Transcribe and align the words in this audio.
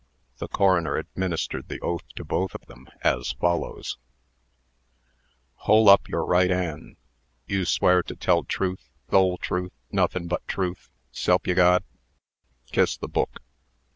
The 0.39 0.47
coroner 0.47 0.97
administered 0.97 1.67
the 1.67 1.79
oath 1.81 2.07
to 2.15 2.25
both 2.25 2.55
of 2.55 2.65
them, 2.65 2.87
as 3.03 3.33
follows: 3.33 3.99
"Holeup 5.67 6.09
your 6.09 6.25
ri't'an'. 6.25 6.95
You 7.45 7.65
swear 7.65 8.01
to 8.01 8.15
tell 8.15 8.43
truth, 8.43 8.89
th'ole 9.11 9.37
truth, 9.37 9.73
nothin' 9.91 10.27
but 10.27 10.47
truth, 10.47 10.89
s'elpyeGod. 11.11 11.83
Kiss 12.71 12.97
the 12.97 13.07
book." 13.07 13.43